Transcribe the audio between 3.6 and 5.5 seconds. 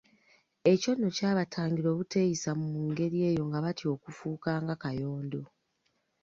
batya okufuuka nga Kayondo.